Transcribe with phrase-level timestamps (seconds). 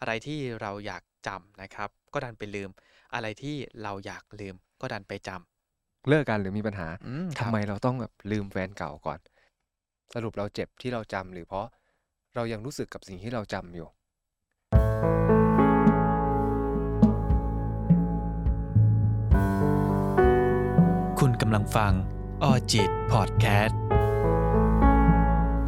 [0.00, 2.70] อะไรที่เราอยากจำนะครับ ก็ดันไปลืม
[3.14, 9.18] อะไรที่เราอยากลืม ก็ดันไปจำเลิกกันหรือมีปัญหาอืมคทำรับไมเราต้องแบบลืมแฟนเก่าก่อน
[10.14, 11.66] สรุปเราเจ็บที่เราจำหรือเพราะ
[12.34, 13.88] เรายังรู้สึกกับสิ่งที่เราจำอยู่
[21.20, 21.92] คุณกำลังฟัง
[22.42, 23.80] ออจิตพอดแคสต์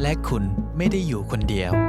[0.01, 0.43] และคุณ
[0.77, 1.88] ไม่ได้อยู่คนเดียวเ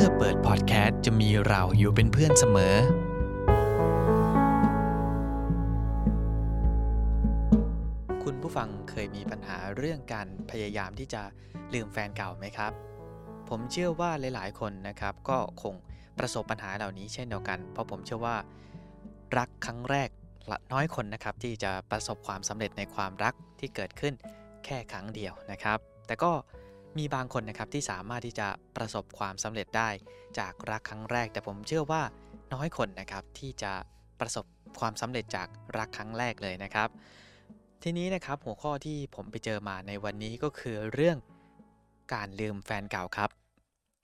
[0.00, 2.74] มื่อเปิดพอดแคสต์จะมีเราอยู่เป็นเพื่อนเสมอ
[8.22, 11.22] คุณผู้ฟังเคยมีปัญหาเรื่องการพยายามที่จะ
[11.74, 12.72] ลืมแฟนเก่าไหมครับ
[13.48, 15.74] ผมเชื่อว่าหลาย ๆ คนนะครับ ก็คง
[16.18, 18.36] ประสบปัญหาเหล่านี้เช่นเดียวกัน เพราะผมเชื่อว่า
[19.38, 20.08] รักครั้งแรก
[20.50, 24.14] ละน้อยคนนะครับ ที่จะประสบความสำเร็จในความรักที่เกิดขึ้น
[24.64, 26.32] แค่ครั้งเดียวนะครับ แต่ก็
[26.98, 29.90] มีบางคนนะครับที่สามารถที่จะประสบความสำเร็จได้
[30.38, 32.02] จากรักครั้งแรก แต่ผมเชื่อว่า
[32.54, 33.72] น้อยคนนะครับที่จะ
[34.20, 34.44] ประสบ
[34.80, 35.48] ความสำเร็จจาก
[35.78, 36.88] รักครั้งแรกเลยนะครับ
[37.82, 41.18] ทีนี้นะครับหัวข้อที่ผมไปเจอมาในวันนี้ก็คือเรื่อง
[42.14, 43.30] การลืมแฟนเก่าครับ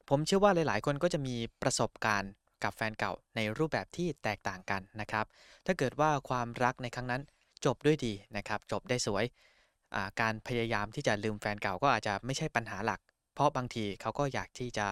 [0.08, 2.32] ผมเชื่อว่าหลาย ๆ คนก็จะมีประสบการณ์
[2.64, 5.24] กับแฟนเก่าในรูปแบบที่แตกต่างกันนะครับ
[5.66, 7.22] ถ้าเกิดว่าความรักในครั้งนั้น
[7.64, 9.24] จบด้วยดีนะครับ จบได้สวย
[10.20, 13.00] การพยายามที่จะลืมแฟนเก่าก็อาจจะไม่ใช่ปัญหาหลัก
[13.34, 14.86] เพราะบางทีเขาก็อยากที่จะ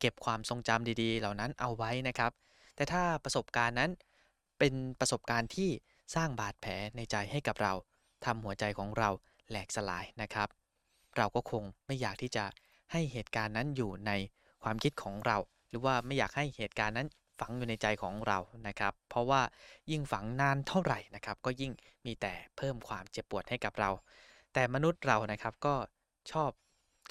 [0.00, 2.32] เก็บความทรงจำดีๆ เหล่านั้นเอาไว้นะครับ
[2.76, 3.90] แต่ถ้าประสบการณ์นั้น
[4.58, 5.70] เป็นประสบการณ์ที่
[6.14, 7.72] สร้างบาดแผลในใจให้กับเรา
[8.24, 9.10] ทำหัวใจของเรา
[9.48, 10.48] แหลกสลายนะครับ
[11.16, 12.44] เราก็คงไม่อยากที่จะ
[12.92, 14.12] ให้เหตุการณ์นั้นอยู่ใน
[14.62, 15.36] ความคิดของเรา
[15.68, 17.08] หรือว่าไม่อยากให้เหตุการณ์นั้น
[17.40, 19.42] ฝังอยู่ในใจของเรานะครับ เพราะว่า
[19.90, 21.72] ยิ่งฝังนานเท่าไหร่นะครับ ก็ยิ่ง
[22.06, 23.90] มีแต่เพิ่มความเจ็บปวดให้กับเรา
[24.54, 25.74] แต่มนุษย์เรานะครับก็
[26.32, 26.50] ชอบ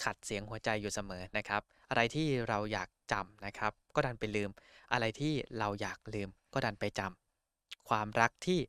[0.03, 4.49] ขัดเสียงหัวใจอยู่เสมอนะครับ อะไรที่เราอยากจำนะครับ ก็ดันไปลืม
[4.93, 8.59] อะไรที่เราอยากลืม ก็ดันไปจำความรักที่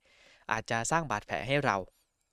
[0.53, 1.77] อาจจะสร้างบาดแผลให้เรา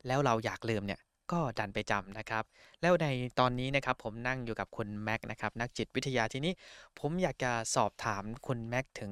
[0.08, 1.02] แล้วเราอยากลืมเนี่ย
[1.32, 2.44] ก็ดันไปจำนะครับ
[2.82, 3.08] แล้วใน
[3.40, 6.54] ตอนนี้นะครับผมนั่งอยู่กับคุณแม็กนะครับนักจิตวิทยาที่นี้
[7.00, 9.12] ผมอยากจะสอบถามคุณแม็กถึง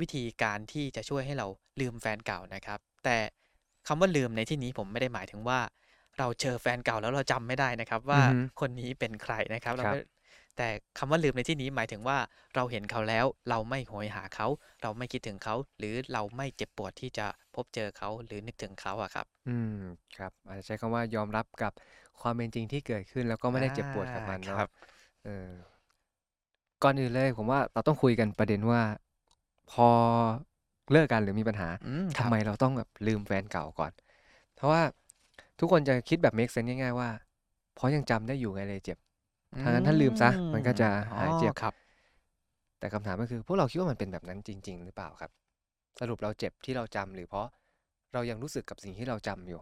[0.00, 1.46] วิธีการที่จะช่วยให้เรา
[1.80, 3.16] ลืมแฟนเก่านะครับ แต่
[3.86, 5.58] คำว่าลืมในที่นี้ผมไม่ได้หมายถึงว่า
[6.20, 9.98] เราเจอแฟนเก่าแล้วเราจำไม่ได้นะครับ ว่าอือฮึคนนี้เป็นใครนะครับเราครับ ไม่
[10.56, 12.18] แต่คำว่าลืมในที่นี้หมายถึงว่า
[12.54, 14.46] เราเห็นเขาแล้ว เราไม่โหยหาเขา
[14.82, 19.74] เราไม่คิดถึงเขา หรือเราไม่เจ็บปวดที่จะพบเจอเขาหรือนึกถึงเขาอะครับอืม
[20.14, 21.72] ครับอาจจะใช้คำว่ายอมรับกับ
[22.20, 24.68] ความเป็นจริงที่เกิดขึ้น แล้วก็ไม่ได้เจ็บปวดกับมันคเนาะรับ
[25.22, 25.46] เออ
[26.82, 28.80] ก่อนอื่นเลยผมว่าเราต้องคุยกันประเด็นว่า
[29.70, 29.88] พอ
[30.92, 33.92] เลิกกันหรือมีปัญหาอืมคทำรับ ไมเราต้องแบบลืมแฟนเก่าก่อน
[34.54, 34.82] เพราะว่า
[35.60, 37.08] ทุกคนจะคิดแบบ make sense ง่ายๆว่า
[37.74, 38.98] เพราะยังจำได้อยู่ไงเลยเจ็บ
[39.60, 40.88] ถ้างั้นถ้าลืมซะ มันก็จะ
[41.18, 41.74] หายเจ็บ อ๋อครับ
[42.78, 45.30] แต่คำถามก็คือ พวกเราคิดว่ามันเป็นแบบนั้นจริง ๆ หรือเปล่าครับ
[46.00, 47.48] สรุปเราเจ็บที่เราจำหรือเพราะ
[48.12, 49.60] เรายังรู้สึกกับสิ่งที่เราจำอยู่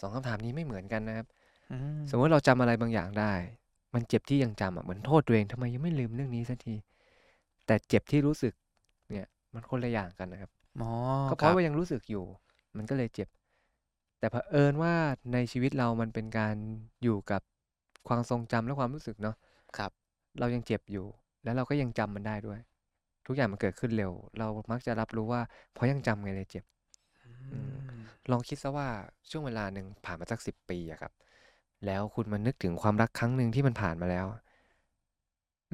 [0.00, 1.26] สองคำถามนี้ไม่เหมือนกันนะครับ
[1.70, 3.32] อืมสมมติเราจำอะไรบางอย่างได้
[3.94, 6.74] มันเจ็บที่ยังจำอะเหมือนโทษตัวเองทำไมยังไม่ลืมเรื่องนี้สักที
[7.66, 8.52] แต่เจ็บที่รู้สึก
[9.10, 10.50] เนี่ยมันคนละอย่างกันนะครับ
[10.80, 10.86] อ๋อ
[11.28, 12.24] ก็เพครัราะบว่ายังรู้สึกอยู่
[12.76, 13.28] มันก็เลยเจ็บ
[14.22, 14.94] แต่เผอิญว่า
[15.32, 16.56] ในชีวิตเรามันเป็นการ
[17.02, 17.42] อยู่กับ
[18.08, 19.36] ความทรงจำและความรู้สึกเนาะ
[19.76, 19.92] ครับ
[20.38, 21.06] เรายังเจ็บอยู่
[21.44, 22.58] แล้วเราก็ยังจำมันได้ด้วย
[23.26, 25.40] ทุกอย่างมันเกิดขึ้นเร็ว เรามักจะรับรู้ว่า
[25.72, 26.64] เพราะยังจำไงเลยเจ็บ
[27.50, 27.72] อืม
[28.30, 28.88] ลองคิดซะว่า
[29.30, 31.12] ช่วงเวลาหนึ่งผ่านมาสักสิบปีอะครับ
[31.86, 34.26] แล้วคุณมานึกถึงความรักครั้งหนึ่งที่มันผ่านมาแล้ว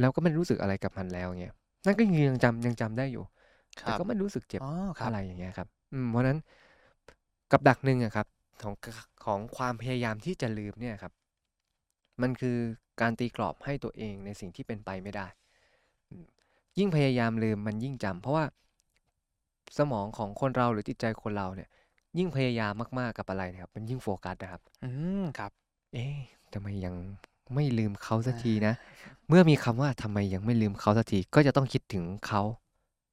[0.01, 1.55] แล้วก็ไม่รู้สึกอะไรกับมันแล้วเงี้ย
[1.87, 3.25] นั่นก็ยังจำยังจำได้อยู่
[3.83, 4.69] คแต่รับก็ไม่รู้สึกเจ็บอ๋อ
[5.01, 6.39] ครับ อะไรอย่างเงี้ยครับ อืมเพราะฉะนั้น
[7.51, 8.27] กับดักหนึ่งอะครับ
[8.63, 8.75] ของ
[9.25, 11.13] ของความพยายามที่จะลืมเนี่ยครับ
[12.23, 12.57] มันคือ
[13.01, 15.27] การตีกรอบให้ตัวเองในสิ่งที่เป็นไปไม่ได้
[16.11, 16.27] อืม
[16.79, 18.45] ยิ่งพยายามลืมมันยิ่งจำเพราะว่า
[19.79, 21.69] สมองของคนเราหรือจิตใจคนเราเนี่ย
[22.19, 25.53] ยิ่งพยายามมากๆกับอะไรนะครับ มันยิ่งโฟกัสนะครับ อืมครับ
[25.93, 26.17] เอ๊ะ
[26.53, 26.95] ทำไมยัง
[27.55, 28.75] ไม่ลืมเขาสักอาทีนะ
[29.29, 32.43] เมื่อมีคำว่าทำไมยังไม่ลืมเขาสักที ก็จะต้องคิดถึงเขา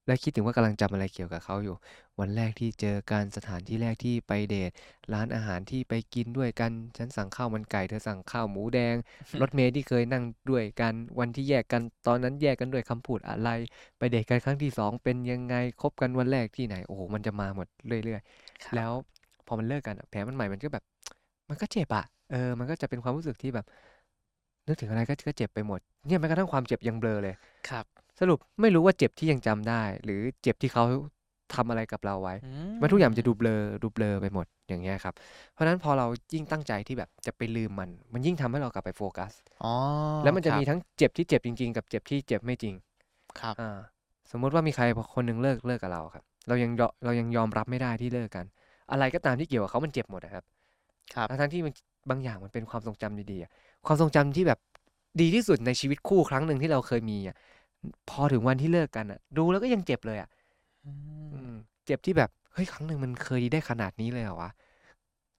[0.07, 1.75] และคิดถึงว่ากำลังจำอะไรเกี่ยวกับเขาอยู่
[2.19, 4.71] วันแรกที่เจอกันสถานที่แรกที่ไปเดท
[5.13, 8.95] ร้านอาหารที่ไปกินด้วยกัน ฉันสั่งข้าวมันไก่เธอสั่งข้าวหมูแดง
[9.41, 13.49] รถเมล์ที่เคยนั่งด้วยกัน วันที่แยกกันตอนนั้นแยกกันด้วยคำพูดอะไร
[13.97, 17.67] ไปเดทกันครั้งที่สองเป็นยังไงคบกันวันแรกที่ไหนโอ้โหมันจะมาหมด
[18.05, 18.91] เรื่อยๆครับแล้ว
[19.47, 20.83] พอมันเลิกกันอะแผลมันใหม่มันก็แบบ
[21.49, 23.65] มันก็เจ็บอะเออ มันก็จะเป็นความรู้สึกที่แบบ
[24.67, 27.35] นึกถึงอะไรก็ก็เจ็บไปหมดเนี่ยแม้กระทั่งความเจ็บยังเบลอเลย
[27.69, 27.85] ครับ
[28.19, 30.83] สรุปไม่รู้ว่าเจ็บที่ยังจำได้ หรือเจ็บที่เขา
[31.55, 32.45] ทำอะไรกับเราไว้อื
[32.81, 35.13] มันทุกอย่างมันจะมดูเบลอดูเบลอไปหมดอย่างเงี้ยครับ
[35.53, 39.31] เพราะฉะนั้นพอเรายิ่งตั้งใจที่แบบจะไปลืมมัน มันยิ่งทำให้เรากลับไปโฟกัส
[39.61, 39.67] อ๋อ
[40.23, 42.75] แล้วมันจะครับมีทั้งเจ็บที่เจ็บจริง ๆ กับเจ็บที่เจ็บไม่จริง
[43.39, 43.69] ครับอา
[44.31, 48.45] สมมุติว่ามีใครพคนหนึ่งเลิกเลิกกับเราครับ เรายังยอเรายังยอมรับไม่ได้ที่เลิกกัน
[48.91, 50.43] อะไรก็ตามที่เกี่ยวกับเขามันเจ็บหมดอะครับ
[51.15, 51.73] ครับทั้งๆที่มัน
[52.09, 53.51] บางอย่างมันเป็นความทรงจำดีๆอะ
[53.85, 54.59] ความทรงจำที่แบบ
[55.21, 57.54] ดีที่สุดในชีวิตคู่ครั้งหนึ่งที่เราเคยมีอะอ
[58.09, 60.29] พอถึงวันที่เลิกกันน่ะดูแล้วก็ยังเจ็บเลยอะ
[60.85, 60.91] อื
[61.31, 61.53] อืมม
[61.85, 64.51] เจ็บที่แบบเฮ้ยครั้งหนึ่งมันเคยดีได้ขนาดนี้เลยเหรอวะ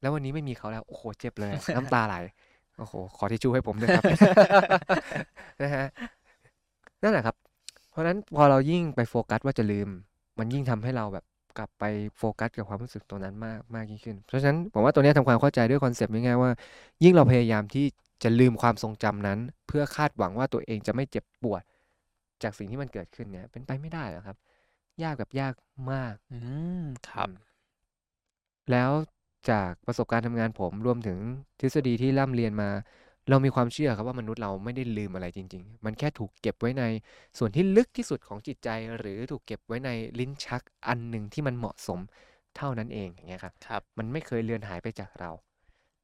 [0.00, 2.14] แล้ววันนี้ไม่มีเขาแล้ว โอ้โฮเจ็บเลยอะน้ำตาไหล
[2.78, 4.04] โอ้โฮขอทิชชู่ให้ผมด้วยครับ
[5.60, 5.88] นะครับ
[7.02, 7.37] นั่นแหละครับ
[7.90, 9.88] เพราะฉะนั้นพอเรายิ่งไปโฟกัสว่าจะลืม
[10.38, 11.25] มันยิ่งทำให้เราแบบ
[11.58, 11.84] กลับไป
[12.16, 16.50] โฟกัสกับความรู้สึกตรงนั้นมากมากยิ่งขึ้น เพราะฉะนั้นผมว่าตัวเนี้ยทำความเข้าใจด้วยคอนเซปต์ง่ายๆว่า
[17.04, 17.87] ยิ่งเราพยายามที่
[18.22, 21.62] จะลืมความทรงจำนั้น เพื่อคาดหวังว่าตัวเองจะไม่เจ็บปวด
[22.42, 24.36] จากสิ่งที่มันเกิดขึ้นเนี่ย เป็นไปไม่ได้หรอกครับ
[25.02, 25.54] ยากแบบยาก
[25.92, 26.38] มาก อื
[26.82, 27.36] มครับอืม
[28.72, 28.90] แล้ว
[29.50, 31.18] จากประสบการณ์ทำงานผมรวมถึง
[31.60, 32.70] ทฤษฎีที่ร่ำเรียนมา
[33.30, 36.84] เรามีความเชื่อครับว่ามนุษย์เราไม่ได้ลืมอะไรจริง ๆ มันแค่ถูกเก็บไว้ใน
[37.38, 38.68] ส่วนที่ลึกที่สุดของจิตใจ
[38.98, 42.00] หรือถูกเก็บไว้ในลิ้นชักอันหนึ่งที่มันเหมาะสม
[42.56, 45.30] เท่านั้นเองอย่างเงี้ยครับ ครับ มันไม่เคยเลือนหายไปจากเรา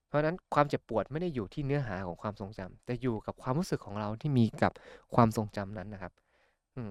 [0.08, 4.72] เพราะฉะนั้นความเจ็บปวดไม่ได้อยู่ที่เนื้อหาของความทรงจำแต่อยู่กับความรู้สึกของเราที่มีกับ
[5.14, 6.21] ความทรงจำนั้นน่ะครับอืม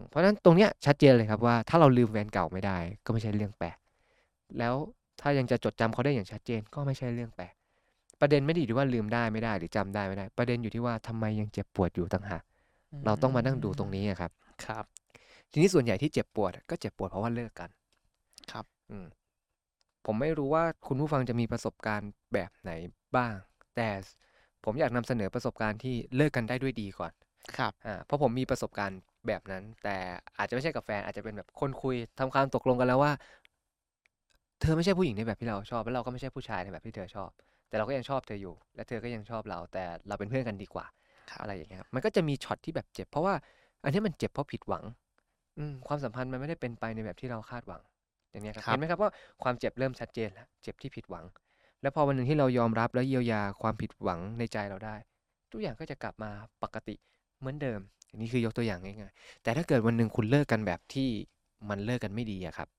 [0.10, 3.78] เพราะฉะนั้นตรงเนี้ยชัดเจนเลยครับว่าถ้าเราลืมแฟนเก่าไม่ได้ ก็ไม่ใช่เรื่องแปลก
[4.60, 4.76] แล้ว
[5.22, 7.54] ถ้ายังจะจดจำเขาได้อย่างชัดเจนก็ไม่ใช่เรื่องแปลก
[8.20, 12.44] ประเด็นไม่ได้อยู่ที่ว่าลืมได้ไม่ได้หรือจำได้ไม่ได้ ประเด็นอยู่ที่ว่าทำไมยังเจ็บปวดอยู่ต่างหาก
[12.92, 14.32] อืเราต้องมานั่งดูตรงนี้มอะครับ
[14.64, 14.86] ครับ
[15.52, 17.70] ทีนี้ส่วนใหญ่ที่เจ็บปวดอะก็เจ็บปวดเพราะว่าเลิกกัน
[18.52, 19.08] ครับ อืม
[20.06, 22.72] ผมไม่รู้ว่าคุณผู้ฟังจะมีประสบการณ์แบบไหน
[23.16, 23.34] บ้าง
[23.76, 24.08] แต่ส
[24.64, 27.14] ผมอยากนำเสนอประสบการณ์ที่เลิกกันได้ด้วยดีก่อน
[27.58, 29.98] ครับอาเพราะผมมีประสบการณ์ แบบนั้น แต่
[30.38, 33.12] อาจจะไม่ใช่กับแฟนอาจจะเป็นแบบคนคุยทำความตกลงกันแล้วว่า
[34.62, 37.30] เธอไม่ใช่ผู้หญิงในแบบที่เราชอบ แล้วเราก็ไม่ใช่ผู้ชายในแบบที่เธอชอบ
[37.70, 40.86] แต่เราก็ยังชอบเธออยู่ และเธอก็ยังชอบเรา แต่เราเป็นเพื่อนกันดีกว่า
[41.32, 43.34] ครัอะบไรอย่างเงี้ยครับมันก็จะมีช็อตที่แบบเจ็บ เพราะว่า
[43.84, 44.84] อันเนี้ยมันเจ็บเพราะผิดหวัง
[45.58, 47.82] อืมความสัมพันธ์มันไม่ได้เป็นไปในแบบที่เราคาดหวัง
[48.32, 49.10] อย่างเงี้ยครับครัเห็บนไหมครับว่า
[49.44, 51.26] ความเจ็บเริ่มชัดเจนแล้วเจ็บที่ผิดหวัง
[51.82, 54.96] แล้วพอวันหนึ่งที่เรายอมรับและเยียวยาความผิดหวังในใจเราได้
[55.52, 56.32] ทุกอย่างก็จะกลับมา
[56.64, 56.96] ปกติ
[57.40, 57.82] เหมือนเดิม
[58.12, 61.10] อันนี้คือยกตัวอย่างง่ายๆ แต่ถ้าเกิดวันหนึ่งคุณเลิกกันแบบที่
[61.70, 62.70] มันเลิกกันไม่ดีอะครับ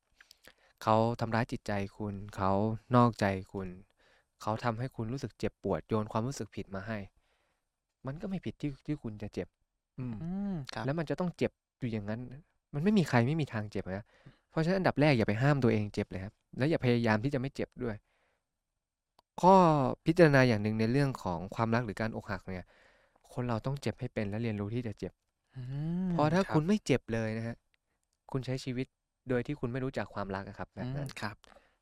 [0.82, 2.52] เขาทำร้ายจิตใจคุณ เขา
[2.96, 3.68] นอกใจคุณ
[4.42, 6.98] เขาทำให้คุณรู้สึกเจ็บปวดโยนความรู้สึกผิดมาให้
[8.06, 9.48] มันก็ไม่ผิดที่ที่คุณจะเจ็บ
[9.98, 12.20] อืมอืมครับแล้วมันจะต้องเจ็บอยู่อย่างงั้น
[12.74, 14.04] มันไม่มีใครไม่มีทางเจ็บอะนะ
[14.50, 17.96] เพราะฉะนั้นอันดับแรกอย่าไปห้ามตัวเองเจ็บเลยครับ แล้วอย่าพยายามที่จะไม่เจ็บด้วย
[19.40, 19.56] ข้อ
[20.06, 22.66] พิจารณาอย่างหนึ่งในเรื่องของความรักหรือการอกหักเนี่ย
[23.34, 25.12] คนเราต้องเจ็บให้เป็นและเรียนรู้ที่จะเจ็บ
[25.54, 25.60] อื
[26.10, 27.56] เพมราะถ้าครัคุบณไม่เจ็บเลยนะครับ
[28.30, 28.86] คุณใช้ชีวิต
[29.28, 31.36] โดยที่คุณไม่รู้จักความรักอะครับแบอืบมนั้นครับ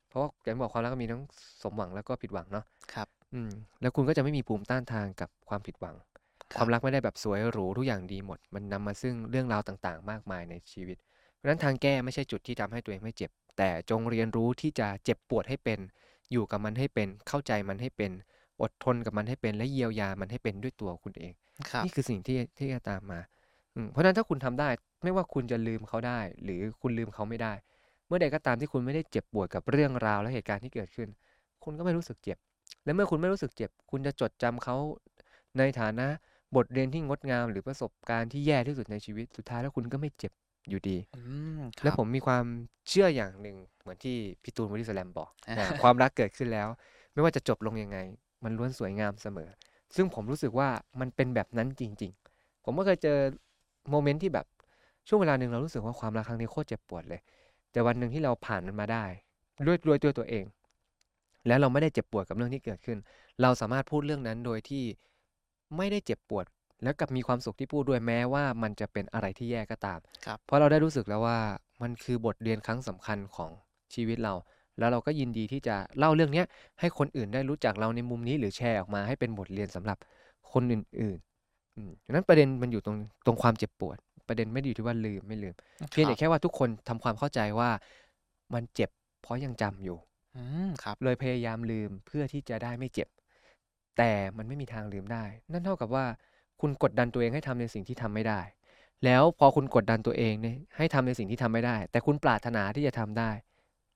[0.09, 1.21] เพราะว่าอย่างที่บอกความรักก็มีทั้ง
[1.63, 3.51] สมหวังแล้วก็ผิดหวังเนาะครับ อืม
[3.81, 5.95] แล้วคุณก็จะไม่มีภูมิต้านทานกับความผิดหวัง
[6.53, 10.97] คความรับรักไม่ได้แบบสวยหรูทุกอย่างดีหมด มันนำมาซึ่งเรื่องราวต่างๆ มากมายในชีวิต
[11.35, 15.79] เพราะฉะนั้นทางแก้ไม่ใช่จุดที่ทำให้ตัวเองไม่เจ็บ แต่จงเรียนรู้ที่จะเจ็บปวดให้เป็น
[16.31, 18.11] อยู่กับมันให้เป็น เข้าใจมันให้เป็น
[18.61, 21.33] อดทนกับมันให้เป็นและเยียวยามันให้เป็นด้วยตัวคุณเอง
[21.71, 23.19] ครับนี่คือสิ่งที่ที่จะตามมา
[23.75, 24.69] อืมเพราะฉะนั้นถ้าคุณทำได้
[25.03, 27.53] ไม่ว่าคุณจะลืมเขาได้ หรือคุณลืมเขาไม่ได้
[28.07, 31.09] เมื่อใดก็ตามที่คุณไม่ได้เจ็บปวดกับเรื่องราวและเหตุการณ์ที่เกิดขึ้น
[31.63, 32.37] คุณก็ไม่รู้สึกเจ็บ
[32.85, 34.75] และเมื่อคุณไม่รู้สึกเจ็บ คุณจะจดจำเขา
[35.57, 36.07] ในฐานะ
[36.55, 40.31] บทเรียนที่งดงามหรือประสบการณ์ที่แย่ที่สุดในชีวิตสุดท้ายแล้วคุณก็ไม่เจ็บ
[40.69, 41.19] อยู่ดีอื
[41.57, 42.45] มคแล้รัวบผมมีความ
[42.89, 46.67] เชื่ออย่างหนึ่งเหมือนที่พี่ตูน Body Slam บอกอาอ่าความรักเกิดขึ้นแล้ว
[47.13, 47.97] ไม่ว่าจะจบลงยังไง
[48.43, 49.49] มันล้วนสวยงามเสมอ
[49.95, 50.69] ซึ่งผมรู้สึกว่า
[50.99, 53.17] มันเป็นแบบนั้นจริง ๆ ผมก็เคยเจอ
[53.89, 54.45] โมเมนต์ที่แบบ
[55.07, 57.21] ช่วงเวลาหนึ่งเรารู้สึกว่าความรักครั้งนี้โคตรเจ็บปวดเลย
[57.71, 59.05] แต่วันหนึ่งที่เราผ่านมันมาได้
[59.67, 60.45] ด้วยด้วยด้วยตัวเอง
[61.47, 62.97] แล้วเราไม่ได้เจ็บปวดกับเรื่องที่เกิดขึ้น
[63.41, 64.83] เราสามารถพูดเรื่องนั้นโดยที่
[65.77, 66.45] ไม่ได้เจ็บปวด
[66.83, 71.39] แล้วกลับมีความสุขที่พูดด้วยแม้ว่ามันจะเป็นอะไรที่แย่ก็ตามครับเพราะเราได้รู้สึกแล้วว่า
[71.81, 73.51] มันคือบทเรียนครั้งสำคัญของ
[73.93, 74.33] ชีวิตเรา
[74.79, 76.45] แล้วเราก็ยินดีที่จะเล่าเรื่องเนี้ย
[76.79, 79.97] ให้คนอื่นได้รู้จักเราในมุมนี้หรือแชร์ออกมาให้เป็นบทเรียนสำหรับ
[80.51, 83.97] คนอื่นๆอืมดังนั้นประเด็นมันอยู่ตรงตรงความเจ็บปวด
[84.27, 87.69] ประเด็นไม่ได้อยู่ที่ว่าลืมไม่ลืมอือเพียงคแต่รับแค่ว่าทุกคนทำความเข้าใจว่า
[88.53, 88.89] มันเจ็บ
[89.21, 89.97] เพราะยังจำอยู่
[90.35, 93.07] อืมครับ เลยพยายามลืมเพื่อที่จะได้ไม่เจ็บ
[93.97, 96.05] แต่มันไม่มีทางลืมได้ นั่นเท่ากับว่า
[96.61, 98.39] คุณกดดันตัวเองให้ทำในสิ่งที่ทำไม่ได้
[99.05, 103.31] แล้วพอคุณกดดันตัวเองเนี่ยให้ทำในสิ่งที่ทำไม่ได้ แต่คุณปรารถนาที่จะทำได้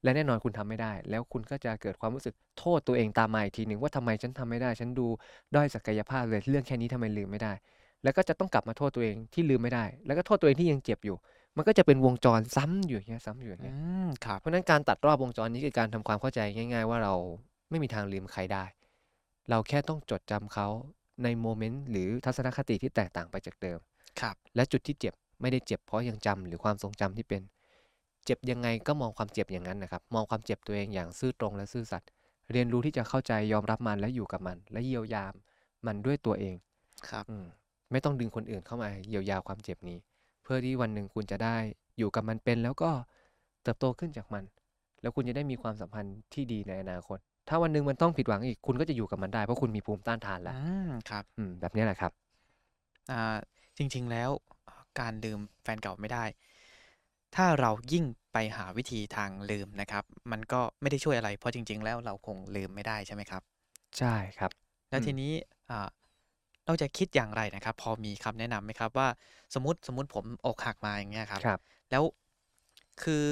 [0.04, 5.08] และแน่นอนคุณทำไม่ได้ แล้วคุณก็จะเกิดความรู้สึกโทษตัวเองตามมาอีกทีหนึ่งว่าทำไมฉันทำไม่ได้ ฉันดู
[5.56, 7.54] ด้อยศักยภาพเลยเรื่องแค่นี้ทำไมลืมไม่ได้
[8.04, 11.16] แล้วก็จะต้องกลับมาโทษตัวเองที่ลืมไม่ได้ แล้วก็โทษตัวเองที่ยังเจ็บอยู่
[11.58, 17.14] มันก็จะเป็นวงจรซ้ำอยู่อย่างเงี้ยซ้ำอยู่อย่างอืเงี้ยมครับเพราะฉะนั้นการตัดรอบวงจรนี้คือการทำความเข้าใจง่าย ๆ ว่าเรา
[17.70, 18.66] ไม่มีทางลืมใครได้
[19.50, 20.68] เราแค่ต้องจดจำเขา
[21.24, 23.80] ในโมเมนต์หรือทัศนคติที่แตกต่างไปจากเดิม
[24.20, 27.42] ครับและจุดที่เจ็บไม่ได้เจ็บเพราะยังจำหรือความทรงจำที่เป็น
[28.26, 32.10] เจ็บยังไงก็มองความเจ็บอย่างนั้นนะครับ มองความเจ็บตัวเองอย่างซื่อตรงและซื่อสัตย์
[32.52, 35.26] เรียนรู้ที่จะเข้าใจยอมรับมันและอยู่กับมัน และเยียวยา
[35.86, 36.56] มันด้วยตัวเอง
[37.10, 37.46] ครับอืม
[37.92, 39.98] ไม่ต้องดึงคนอื่นเข้ามาเยียวยาความเจ็บนี้
[40.44, 41.56] เพื่อที่วันหนึ่งคุณจะได้
[41.98, 42.92] อยู่กับมันเป็น แล้วก็
[43.64, 44.44] เติบโตขึ้นจากมัน
[45.02, 47.18] แล้วคุณจะได้มีความสัมพันธ์ที่ดีในอนาคต
[47.50, 52.12] ถ้าวันหนึ่งมันต้องผิดหวังอีกคุณก็จะอยู่กับมันได้เพราะคุณมีภูมิต้านทานแล้วอืมครับอืมแบบนี้แหละครับ
[53.12, 53.36] อ่า
[53.78, 54.30] จริง ๆแล้ว
[54.68, 56.24] อ่าการลืมแฟนเก่าไม่ได้
[57.36, 63.44] ถ้าเรายิ่งไปหาวิธีทางลืมนะครับ มันก็ไม่ได้ช่วยอะไร เพราะจริง ๆ แล้วเราคงลืมไม่ได้ใช่ไหมครับ
[63.98, 64.52] ใช่ครับ
[64.90, 65.32] แล้วอืมทีนี้
[65.70, 65.88] อ่า
[66.66, 69.08] เราจะคิดอย่างไรนะครับ พอมีคำแนะนำไหมครับว่า
[69.54, 71.60] สมมติสมมติผมอกหักมาอย่างเงี้ยครับ ครับ
[71.92, 72.04] แล้ว
[73.04, 73.26] คือ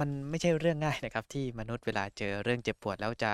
[0.00, 3.32] มันไม่ใช่เรื่องง่ายนะครับ ที่มนุษย์เวลาเจอเรื่องเจ็บปวดแล้วจะ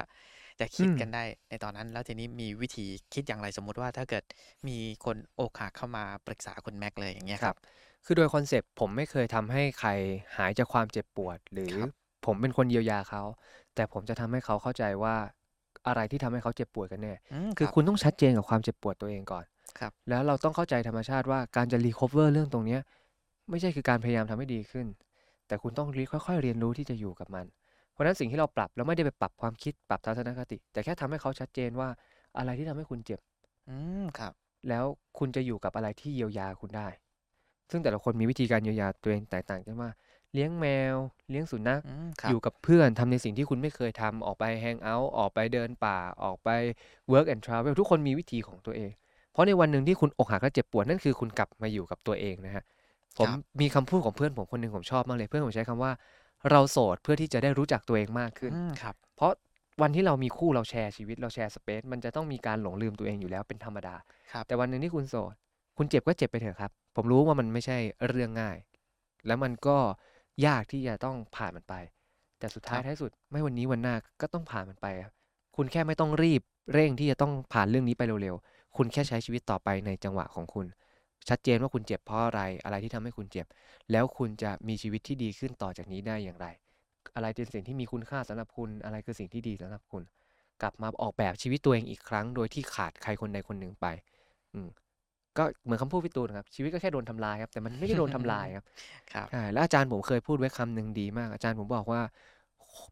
[0.61, 4.25] จะอืคิดม กันได้ในตอนนั้น แล้วทีนี้มีวิธีคิดอย่างไรสมมุติว่าถ้าเกิด
[4.69, 7.57] มีคนอกหักเข้ามาปรึกษาคุณแม็กเลยอย่างเงี้ยคครัรับบ
[8.05, 9.91] คือโดยคอนเซปต์ผมไม่เคยทำให้ใคร
[10.37, 11.89] หายจากความเจ็บปวด หรือครับ
[12.27, 13.23] ผมเป็นคนเยียวยาเขา
[13.75, 15.15] แต่ผมจะทำให้เขาเข้าใจว่า
[15.87, 19.45] อะไรที่ทำให้เขาเจ็บปวดกันแน่ อืมคือครับ คุณต้องชัดเจนกับความเจ็บปวดตัวเองก่อน
[19.79, 22.81] ครับ แล้วเราต้องเข้าใจธรรมชาติว่าการจะ recover เรื่องตรงเนี้ย
[23.51, 24.87] ไม่ใช่คือการพยายามทำให้ดีขึ้น
[25.47, 27.47] แต่คุณต้องรีค่อยๆ เรียนรู้ที่จะอยู่กับมัน
[27.93, 31.89] เพราะฉะนั้นสิ่งที่เราปรับเราไม่ได้ไปปรับความคิดปรับทัศนคติ แต่แค่ทำให้เขาชัดเจนว่า
[32.39, 33.21] อะไรที่ทำให้คุณเจ็บ
[33.69, 34.35] อืมครับ
[34.69, 34.85] แล้ว
[35.19, 36.89] คุณจะอยู่กับอะไรที่เยียวยาคุณได้
[37.75, 39.91] ซึ่งแต่ละคนมีวิธีการเยียวยาตัวเองแตกต่างกันว่า
[40.33, 40.97] เลี้ยงแมว
[41.31, 46.49] เลี้ยงสุนัขอืมครัอบยู่กับเพื่อนทำในสิ่งที่คุณไม่เคยทำออกไปแฮงเอาท์ออกไปเดินป่าออกไป
[47.13, 48.93] work and travel ทุกคนมีวิธีของตัวเอง
[49.33, 52.65] เพราะในวันหนึ่งที่คุณอกหักและเจ็บปวดนั่นคือคุณกลับมาอยู่กับตัวเองนะฮะ
[53.19, 55.93] ผมครับมีคำพูดของเพื่อนผมคนหนึ่งผมชอบมากเลย เพื่อนผมใช้คำว่า
[56.51, 59.33] เราโสดเพื่อที่จะได้รู้จักตัวเองมากขึ้นอืมครับเพราะ
[59.83, 63.95] วันที่เรามีคู่เราแชร์ชีวิตเราแชร์สเปซมันจะต้องมีการหลงลืมตัวเองอยู่แล้วเป็นธรรมดา
[64.33, 65.35] ครับแต่วันหนึ่งที่คุณโสด
[65.79, 68.57] คุณเจ็บก็เจ็บไปเถอะครับ ผมรู้ว่ามันไม่ใช่เรื่องง่าย
[69.27, 69.77] แล้วมันก็
[70.47, 71.75] ยากที่จะต้องผ่านมันไป
[72.39, 75.13] แต่สุดท้ายครับท้ายสุด ไม่วันนี้วันหน้าก็ต้องผ่านมันไปครับ
[75.57, 80.67] คุณแค่ไม่ต้องรีบเร่งที่จะต้องผ่านเรื่องนี้ไปเร็วๆ คุณแค่ใช้ชีวิตต่อไปในจังหวะของคุณ
[81.29, 83.47] ชัดเจนว่าคุณเจ็บเพราะอะไร อะไรที่ทำให้คุณเจ็บ
[83.93, 86.47] แล้วคุณจะมีชีวิตที่ดีขึ้นต่อจากนี้ได้อย่างไร
[87.15, 90.03] อะไรเป็นสิ่งที่มีคุณค่าสำหรับคุณ อะไรคือสิ่งที่ดีสำหรับคุณ
[90.63, 93.87] กลับมาออกแบบชีวิตตัวเองอีกครั้ง โดยที่ขาดใครคนใดคนหนึ่งไป
[94.55, 94.69] อืม
[95.39, 98.65] ก็เหมือนคำพูดพี่ตูนครับชีวิตก็แค่โดนทำลายครับแต่มันไม่ได้โดนทำลายครับ
[99.13, 102.01] ครับใช่แล้วอาจารย์ผมเคยพูดไว้คำหนึ่งดีมาก อาจารย์ผมบอกว่า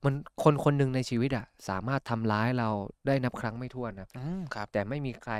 [0.04, 2.68] มันคนคนหนึ่งในชีวิตอะสามารถทำร้ายเรา
[3.06, 5.32] ได้นับครั้งไม่ถ้วนครับอืมครับ แต่ไม่มีใคร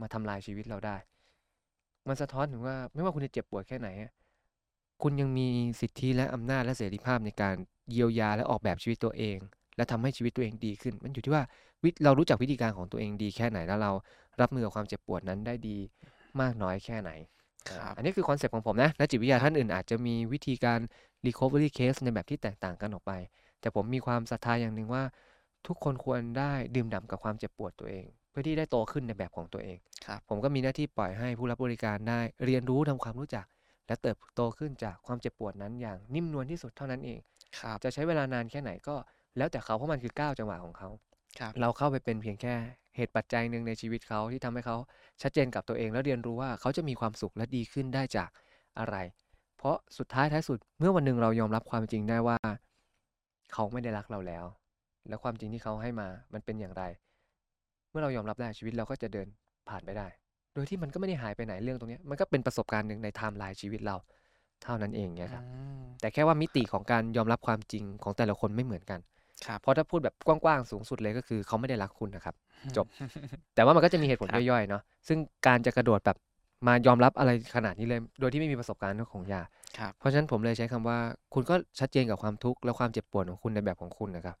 [0.00, 0.96] มาทำลายชีวิตเราได้
[2.08, 4.12] มันสะท้อนถึงว่าไม่ว่าคุณจะเจ็บปวดแค่ไหนอะ
[5.02, 5.48] คุณยังมี
[5.80, 7.54] สิทธิและอำนาจและเสรีภาพในการ
[7.90, 9.38] เยียวยาและออกแบบชีวิตตัวเอง
[9.76, 11.42] และทำให้ชีวิตตัวเองดีขึ้น มันอยู่ที่ว่า
[11.82, 13.92] วิเรารู้จักวิธีการของตัวเองดีแค่ไหนแล้วเรา
[14.40, 15.78] รับมือกับความเจ็บปวดนั้นได้ดี
[16.42, 17.10] มากน้อยแค่ไหน
[17.70, 20.80] คอ่าครับอันนี้คือคอนเซปต์ของผมนะและจิตวิทยาครับท่านอื่นอาจจะมีวิธีการ
[21.26, 23.12] recovery case ในแบบที่แตกต่างกันออกไป
[23.60, 25.04] แต่ผมมีความศรัทธาอย่างหนึ่งว่า
[25.66, 33.46] ทุกคนควรได้ดื่มด่ำกับความเจ็บปวดตัวเอง เพื่อที่ได้โตขึ้นในแบบของตัวเองครับผมก็มีหน้าที่ปล่อยให้ผู้รับบริการได้เรียนรู้ทำความรู้จัก
[33.86, 37.20] และเติบโตขึ้นจากความเจ็บปวดนั้นอย่างนิ่มนวลที่สุดเท่านั้นเอง
[37.60, 38.96] ครับจะใช้เวลานานแค่ไหนก็
[39.36, 40.88] แล้วแต่เขาเพราะมันคือก้าวจังหวะของเขา
[41.38, 42.54] ครับเราเข้าไปเป็นเพียงแค่
[42.96, 44.76] เหตุปัจจัยหนึ่งในชีวิตเขาที่ทำให้เขา
[45.22, 48.30] ชัดเจนกับตัวเองแล้วเรียนรู้ว่าเขาจะมีความสุขและดีขึ้นได้จาก
[48.78, 48.96] อะไร
[49.58, 52.36] เพราะสุดท้ายท้ายสุดเมื่อวันหนึ่งเรายอมรับความจริงได้ว่า
[53.52, 54.44] เขาไม่ได้รักเราแล้ว
[55.08, 56.82] และความจริงที่เขาให้มามันเป็นอย่างไร
[57.90, 59.26] เมื่อเรายอมรับได้ชีวิตเราก็จะเดิน
[59.68, 60.06] ผ่านไปได้
[60.54, 63.96] โดยที่มันก็ไม่ได้หายไปไหนเรื่องตรงนี้มันก็เป็นประสบการณ์หนึ่งในไทม์ไลน์ชีวิตเรา
[64.62, 65.44] เท่านั้นเองเนี่ยครับ
[66.00, 69.00] แต่แค่ว่ามิติของการยอมรับความจริงของแต่ละคนไม่เหมือนกัน
[69.46, 72.34] ครับ เพราะถ้าพูดแบบกว้างๆสูงสุดเลยก็คือเขาไม่ได้รักคุณนะครับ
[72.76, 72.86] จบ
[73.54, 76.16] แต่ว่ามันก็จะมีเหตุผลครับ ย่อยๆเนาะซึ่งการจะกระโดดแบบ
[76.66, 79.46] มายอมรับอะไรขนาดนี้เลย โดยที่ไม่มีประสบการณ์ก็คงยาก
[79.78, 80.98] ครับ เพราะฉะนั้นผมเลยใช้คำว่า
[81.34, 84.36] คุณก็ชัดเจนกับความทุกข์และความเจ็บปวดของคุณในแบบของคุณนะครับ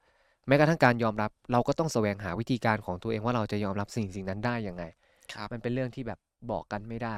[0.46, 4.84] แม้กระทั่งการยอมรับเราก็ต้องแสวงหาวิธีการของตัวเองว่าเราจะยอมรับสิ่งสิ่งนั้นได้ยังไง
[5.32, 6.18] ครับ มันเป็นเรื่องที่แบบ
[6.50, 7.16] บอกกันไม่ได้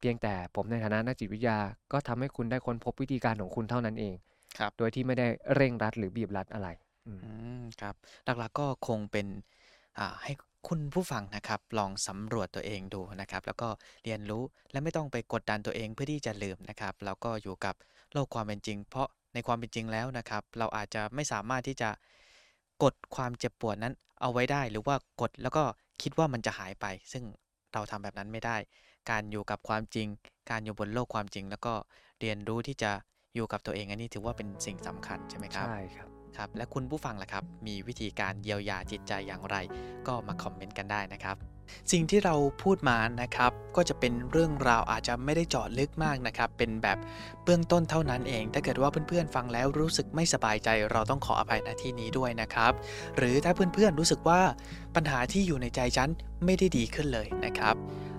[0.00, 1.58] เพียงแต่ผมในฐานะนักจิตวิทยา
[1.92, 4.14] ก็ทำให้คุณได้ค้นพบวิธีการของคุณเท่านั้นเอง
[4.58, 6.68] ครับ โดยที่ไม่ได้เร่งรัดหรือบีบรัดอะไร
[7.06, 9.26] อืม อืม ครับ หลัก ๆ ก็คงเป็น
[9.98, 10.32] อ่า ให้
[10.68, 13.68] คุณผู้ฟังนะครับ ลองสำรวจตัวเองดูนะครับ แล้วก็
[14.04, 17.74] เรียนรู้ และไม่ต้องไปกดดันตัวเองเพื่อที่จะลืมนะครับ แล้วก็อยู่กับ
[18.12, 21.90] โลกความเป็นจริง เพราะในความเป็นจริงแล้วนะครับ เราอาจจะไม่สามารถที่จะ
[22.82, 25.62] กดความเจ็บปวดนั้นเอาไว้ได้ หรือว่ากดแล้วก็
[26.02, 27.24] คิดว่ามันจะหายไป ซึ่ง
[27.72, 28.56] เราทำแบบนั้นไม่ได้
[29.10, 30.06] การอยู่กับความจริง
[30.50, 31.74] การอยู่บนโลกความจริง แล้วก็
[32.20, 32.90] เรียนรู้ที่จะ
[33.34, 39.56] อยู่กับตัวเอง อันนี้ถือว่าเป็นสิ่งสำคัญใช่ไหมครับใช่ครับ ครับและคุณผู้ฟังล่ะครับ มีวิธีการเยียวยาจิตใจอย่างไร
[40.06, 41.36] ก็มาคอมเมนต์กันได้นะครับ
[41.92, 46.98] สิ่งที่เราพูดมานะครับ ก็จะเป็นเรื่องราวอาจจะไม่ได้เจาะลึกมากนะครับ เป็นแบบ
[47.44, 52.72] เบื้องต้นเท่านั้นเอง ถ้าเกิดว่าเพื่อนๆฟังแล้วรู้สึกไม่สบายใจ เราต้องขออภัยณที่นี้ด้วยนะครับ
[53.16, 54.40] หรือถ้าเพื่อนๆรู้สึกว่า
[54.94, 56.10] ปัญหาที่อยู่ในใจฉัน
[56.44, 57.74] ไม่ได้ดีขึ้นเลยนะครับ